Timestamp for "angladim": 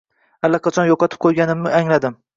1.83-2.23